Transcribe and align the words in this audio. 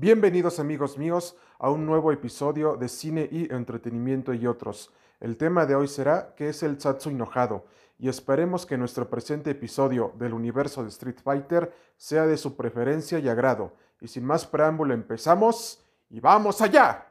Bienvenidos 0.00 0.60
amigos 0.60 0.96
míos 0.96 1.34
a 1.58 1.70
un 1.70 1.84
nuevo 1.84 2.12
episodio 2.12 2.76
de 2.76 2.88
Cine 2.88 3.28
y 3.32 3.52
Entretenimiento 3.52 4.32
y 4.32 4.46
otros. 4.46 4.92
El 5.18 5.36
tema 5.36 5.66
de 5.66 5.74
hoy 5.74 5.88
será 5.88 6.36
¿qué 6.36 6.50
es 6.50 6.62
el 6.62 6.80
Satsu 6.80 7.10
enojado? 7.10 7.66
Y 7.98 8.08
esperemos 8.08 8.64
que 8.64 8.78
nuestro 8.78 9.10
presente 9.10 9.50
episodio 9.50 10.12
del 10.16 10.34
universo 10.34 10.84
de 10.84 10.90
Street 10.90 11.16
Fighter 11.20 11.74
sea 11.96 12.28
de 12.28 12.36
su 12.36 12.54
preferencia 12.54 13.18
y 13.18 13.28
agrado. 13.28 13.72
Y 14.00 14.06
sin 14.06 14.24
más 14.24 14.46
preámbulo 14.46 14.94
empezamos 14.94 15.82
y 16.10 16.20
vamos 16.20 16.60
allá. 16.60 17.07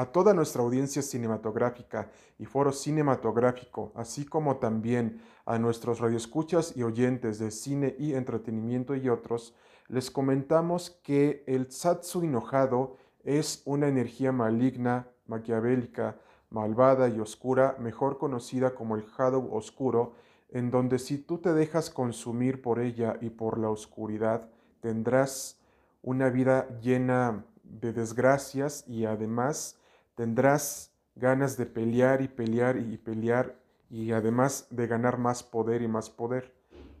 A 0.00 0.06
toda 0.06 0.32
nuestra 0.32 0.62
audiencia 0.62 1.02
cinematográfica 1.02 2.08
y 2.38 2.46
foro 2.46 2.72
cinematográfico, 2.72 3.92
así 3.94 4.24
como 4.24 4.56
también 4.56 5.20
a 5.44 5.58
nuestros 5.58 6.00
radioescuchas 6.00 6.74
y 6.74 6.84
oyentes 6.84 7.38
de 7.38 7.50
cine 7.50 7.96
y 7.98 8.14
entretenimiento 8.14 8.96
y 8.96 9.10
otros, 9.10 9.54
les 9.88 10.10
comentamos 10.10 10.98
que 11.02 11.44
el 11.46 11.70
Satsu 11.70 12.22
enojado 12.22 12.96
es 13.24 13.60
una 13.66 13.88
energía 13.88 14.32
maligna, 14.32 15.06
maquiavélica, 15.26 16.16
malvada 16.48 17.10
y 17.10 17.20
oscura, 17.20 17.76
mejor 17.78 18.16
conocida 18.16 18.74
como 18.74 18.96
el 18.96 19.04
Shadow 19.04 19.54
oscuro, 19.54 20.14
en 20.48 20.70
donde 20.70 20.98
si 20.98 21.18
tú 21.18 21.36
te 21.36 21.52
dejas 21.52 21.90
consumir 21.90 22.62
por 22.62 22.80
ella 22.80 23.18
y 23.20 23.28
por 23.28 23.58
la 23.58 23.68
oscuridad, 23.68 24.48
tendrás 24.80 25.60
una 26.00 26.30
vida 26.30 26.68
llena 26.80 27.44
de 27.64 27.92
desgracias 27.92 28.88
y 28.88 29.04
además 29.04 29.76
tendrás 30.20 30.92
ganas 31.14 31.56
de 31.56 31.64
pelear 31.64 32.20
y 32.20 32.28
pelear 32.28 32.76
y 32.76 32.98
pelear 32.98 33.58
y 33.88 34.12
además 34.12 34.66
de 34.68 34.86
ganar 34.86 35.16
más 35.16 35.42
poder 35.42 35.80
y 35.80 35.88
más 35.88 36.10
poder. 36.10 36.54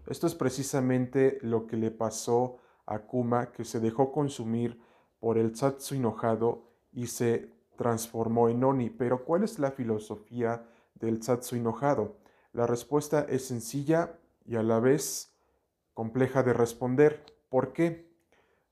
Esto 0.06 0.26
es 0.26 0.34
precisamente 0.34 1.38
lo 1.42 1.66
que 1.66 1.76
le 1.76 1.90
pasó 1.90 2.56
a 2.86 3.00
Kuma, 3.00 3.52
que 3.52 3.66
se 3.66 3.78
dejó 3.78 4.10
consumir 4.10 4.80
por 5.18 5.36
el 5.36 5.54
Satsu 5.54 5.96
enojado 5.96 6.62
y 6.94 7.08
se 7.08 7.52
transformó 7.76 8.48
en 8.48 8.64
Oni. 8.64 8.88
Pero 8.88 9.22
¿cuál 9.26 9.44
es 9.44 9.58
la 9.58 9.70
filosofía 9.70 10.66
del 10.94 11.22
Satsu 11.22 11.56
enojado? 11.56 12.16
La 12.54 12.66
respuesta 12.66 13.26
es 13.28 13.44
sencilla 13.44 14.18
y 14.46 14.56
a 14.56 14.62
la 14.62 14.80
vez 14.80 15.30
compleja 15.92 16.42
de 16.42 16.54
responder. 16.54 17.22
¿Por 17.50 17.74
qué? 17.74 18.10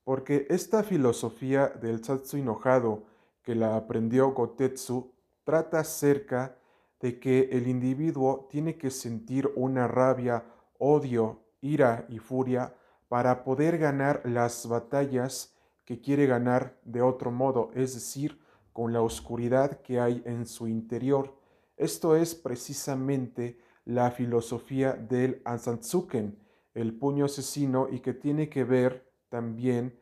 Porque 0.05 0.47
esta 0.49 0.83
filosofía 0.85 1.69
del 1.69 2.03
Satsu 2.03 2.39
enojado 2.39 3.18
que 3.49 3.55
la 3.55 3.77
aprendió 3.77 4.33
Gotetsu 4.33 5.11
trata 5.43 5.81
acerca 5.81 6.59
de 7.01 7.19
que 7.19 7.49
el 7.51 7.67
individuo 7.67 8.47
tiene 8.51 8.77
que 8.77 8.91
sentir 8.91 9.51
una 9.57 9.89
rabia, 9.89 10.45
odio, 10.79 11.47
ira 11.63 12.05
y 12.11 12.19
furia 12.19 12.75
para 13.09 13.45
poder 13.45 13.79
ganar 13.79 14.21
las 14.27 14.69
batallas 14.69 15.57
que 15.87 15.99
quiere 15.99 16.27
ganar 16.27 16.79
de 16.85 17.01
otro 17.01 17.31
modo, 17.31 17.71
es 17.73 17.95
decir, 17.95 18.39
con 18.75 18.93
la 18.93 19.01
oscuridad 19.01 19.81
que 19.81 19.99
hay 19.99 20.23
en 20.27 20.45
su 20.45 20.69
interior. 20.69 21.35
Esto 21.79 22.17
es 22.17 22.35
precisamente 22.35 23.57
la 23.87 24.11
filosofía 24.11 24.93
del 24.93 25.41
Ansatsuken, 25.47 26.39
el 26.75 26.99
puño 26.99 27.25
asesino, 27.25 27.89
y 27.91 28.01
que 28.01 28.13
tiene 28.13 28.51
que 28.51 28.65
ver 28.65 29.11
también 29.31 29.99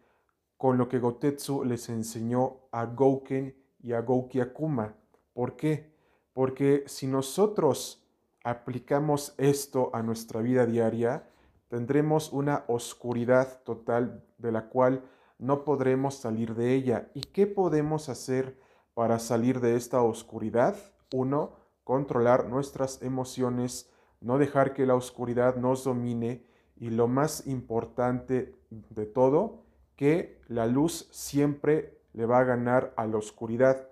con 0.56 0.78
lo 0.78 0.88
que 0.88 0.98
Gotetsu 0.98 1.64
les 1.64 1.88
enseñó 1.88 2.68
a 2.72 2.86
Gouken 2.86 3.54
y 3.82 3.92
a 3.92 4.00
Gouki 4.00 4.40
Akuma. 4.40 4.94
¿Por 5.32 5.56
qué? 5.56 5.94
Porque 6.32 6.84
si 6.86 7.06
nosotros 7.06 8.06
aplicamos 8.44 9.34
esto 9.38 9.90
a 9.92 10.02
nuestra 10.02 10.40
vida 10.40 10.66
diaria, 10.66 11.28
tendremos 11.68 12.32
una 12.32 12.64
oscuridad 12.68 13.62
total 13.64 14.24
de 14.38 14.52
la 14.52 14.68
cual 14.68 15.02
no 15.38 15.64
podremos 15.64 16.14
salir 16.14 16.54
de 16.54 16.74
ella. 16.74 17.10
¿Y 17.14 17.22
qué 17.22 17.46
podemos 17.46 18.08
hacer 18.08 18.58
para 18.94 19.18
salir 19.18 19.60
de 19.60 19.76
esta 19.76 20.02
oscuridad? 20.02 20.76
Uno, 21.12 21.52
controlar 21.84 22.48
nuestras 22.48 23.02
emociones, 23.02 23.90
no 24.20 24.38
dejar 24.38 24.72
que 24.72 24.86
la 24.86 24.94
oscuridad 24.94 25.56
nos 25.56 25.84
domine 25.84 26.46
y 26.76 26.90
lo 26.90 27.08
más 27.08 27.46
importante 27.46 28.54
de 28.70 29.06
todo, 29.06 29.65
que 29.96 30.38
la 30.48 30.66
luz 30.66 31.08
siempre 31.10 31.98
le 32.12 32.26
va 32.26 32.40
a 32.40 32.44
ganar 32.44 32.92
a 32.96 33.06
la 33.06 33.16
oscuridad. 33.16 33.88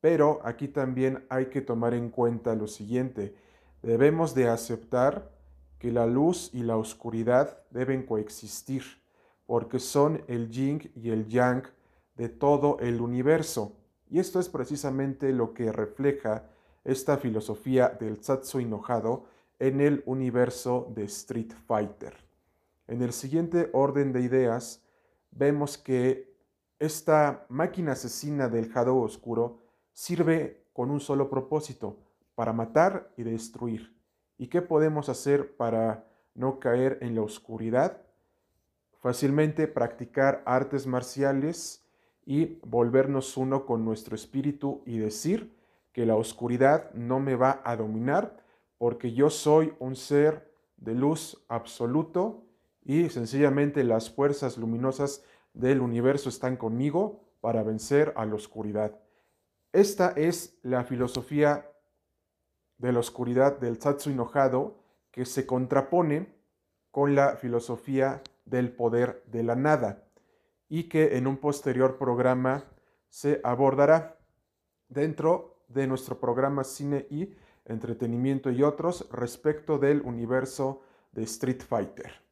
Pero 0.00 0.40
aquí 0.44 0.68
también 0.68 1.24
hay 1.28 1.46
que 1.46 1.60
tomar 1.60 1.94
en 1.94 2.10
cuenta 2.10 2.54
lo 2.54 2.68
siguiente. 2.68 3.34
Debemos 3.82 4.34
de 4.34 4.48
aceptar 4.48 5.30
que 5.78 5.90
la 5.90 6.06
luz 6.06 6.50
y 6.52 6.62
la 6.62 6.76
oscuridad 6.76 7.58
deben 7.70 8.04
coexistir, 8.04 8.82
porque 9.46 9.78
son 9.78 10.22
el 10.28 10.50
yin 10.50 10.90
y 10.94 11.10
el 11.10 11.26
yang 11.28 11.64
de 12.16 12.28
todo 12.28 12.78
el 12.80 13.00
universo. 13.00 13.72
Y 14.08 14.18
esto 14.18 14.40
es 14.40 14.48
precisamente 14.48 15.32
lo 15.32 15.52
que 15.52 15.72
refleja 15.72 16.44
esta 16.84 17.18
filosofía 17.18 17.88
del 17.88 18.22
Satsu 18.22 18.60
enojado 18.60 19.24
en 19.58 19.80
el 19.80 20.02
universo 20.06 20.92
de 20.94 21.04
Street 21.04 21.52
Fighter. 21.66 22.14
En 22.86 23.02
el 23.02 23.12
siguiente 23.12 23.70
orden 23.72 24.12
de 24.12 24.20
ideas, 24.20 24.85
vemos 25.36 25.78
que 25.78 26.34
esta 26.78 27.46
máquina 27.48 27.92
asesina 27.92 28.48
del 28.48 28.70
Jado 28.70 28.96
Oscuro 28.96 29.60
sirve 29.92 30.64
con 30.72 30.90
un 30.90 31.00
solo 31.00 31.30
propósito, 31.30 31.98
para 32.34 32.52
matar 32.52 33.10
y 33.16 33.22
destruir. 33.22 33.96
¿Y 34.38 34.48
qué 34.48 34.60
podemos 34.62 35.08
hacer 35.08 35.56
para 35.56 36.06
no 36.34 36.60
caer 36.60 36.98
en 37.00 37.14
la 37.14 37.22
oscuridad? 37.22 38.02
Fácilmente 39.00 39.66
practicar 39.66 40.42
artes 40.44 40.86
marciales 40.86 41.82
y 42.26 42.58
volvernos 42.62 43.36
uno 43.38 43.64
con 43.64 43.84
nuestro 43.84 44.14
espíritu 44.14 44.82
y 44.84 44.98
decir 44.98 45.56
que 45.92 46.04
la 46.04 46.16
oscuridad 46.16 46.92
no 46.92 47.20
me 47.20 47.36
va 47.36 47.62
a 47.64 47.74
dominar 47.76 48.36
porque 48.76 49.14
yo 49.14 49.30
soy 49.30 49.72
un 49.78 49.96
ser 49.96 50.52
de 50.76 50.94
luz 50.94 51.42
absoluto 51.48 52.45
y 52.86 53.10
sencillamente 53.10 53.82
las 53.82 54.10
fuerzas 54.10 54.56
luminosas 54.56 55.24
del 55.54 55.80
universo 55.80 56.28
están 56.28 56.56
conmigo 56.56 57.20
para 57.40 57.64
vencer 57.64 58.12
a 58.16 58.24
la 58.24 58.36
oscuridad. 58.36 58.96
Esta 59.72 60.10
es 60.10 60.56
la 60.62 60.84
filosofía 60.84 61.68
de 62.78 62.92
la 62.92 63.00
oscuridad 63.00 63.58
del 63.58 63.80
Satsu 63.80 64.10
enojado 64.10 64.84
que 65.10 65.24
se 65.24 65.46
contrapone 65.46 66.32
con 66.92 67.16
la 67.16 67.36
filosofía 67.36 68.22
del 68.44 68.70
poder 68.70 69.24
de 69.26 69.42
la 69.42 69.56
nada 69.56 70.04
y 70.68 70.84
que 70.84 71.16
en 71.16 71.26
un 71.26 71.38
posterior 71.38 71.98
programa 71.98 72.64
se 73.08 73.40
abordará 73.42 74.16
dentro 74.88 75.64
de 75.68 75.88
nuestro 75.88 76.20
programa 76.20 76.62
Cine 76.62 77.06
y 77.10 77.34
Entretenimiento 77.64 78.52
y 78.52 78.62
otros 78.62 79.08
respecto 79.10 79.78
del 79.78 80.02
universo 80.02 80.82
de 81.10 81.24
Street 81.24 81.62
Fighter. 81.62 82.25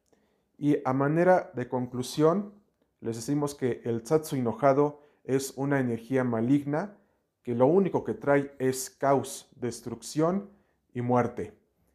Y 0.57 0.77
a 0.85 0.93
manera 0.93 1.51
de 1.53 1.67
conclusión, 1.67 2.53
les 3.01 3.15
decimos 3.15 3.55
que 3.55 3.81
el 3.83 4.05
Satsu 4.05 4.35
enojado 4.35 5.01
es 5.23 5.53
una 5.57 5.79
energía 5.79 6.23
maligna 6.23 6.97
que 7.43 7.53
lo 7.53 7.67
único 7.67 8.03
que 8.03 8.15
trae 8.15 8.55
es 8.57 8.89
caos, 8.89 9.49
destrucción 9.55 10.49
y 10.93 11.01
muerte. 11.01 11.53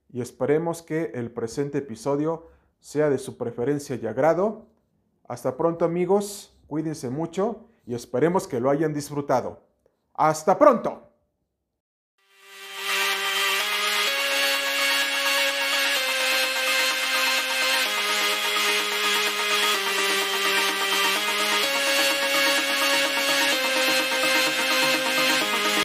Y 0.09 0.21
esperemos 0.21 0.82
que 0.82 1.10
el 1.15 1.32
presente 1.32 1.78
episodio 1.78 2.47
sea 2.78 3.10
de 3.10 3.19
su 3.19 3.37
preferencia 3.37 3.97
y 3.97 4.06
agrado. 4.06 4.66
Hasta 5.27 5.56
pronto 5.56 5.84
amigos, 5.84 6.56
cuídense 6.66 7.10
mucho 7.10 7.66
y 7.84 7.94
esperemos 7.94 8.47
que 8.47 8.60
lo 8.60 8.71
hayan 8.71 8.94
disfrutado. 8.94 9.65
Hasta 10.15 10.56
pronto. 10.59 11.09